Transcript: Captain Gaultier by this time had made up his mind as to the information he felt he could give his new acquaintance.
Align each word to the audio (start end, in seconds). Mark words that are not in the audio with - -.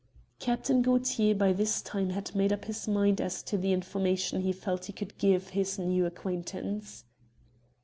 Captain 0.39 0.81
Gaultier 0.81 1.35
by 1.35 1.53
this 1.53 1.79
time 1.79 2.09
had 2.09 2.33
made 2.33 2.51
up 2.51 2.65
his 2.65 2.87
mind 2.87 3.21
as 3.21 3.43
to 3.43 3.55
the 3.55 3.71
information 3.71 4.41
he 4.41 4.51
felt 4.51 4.85
he 4.85 4.93
could 4.93 5.15
give 5.19 5.49
his 5.49 5.77
new 5.77 6.07
acquaintance. 6.07 7.05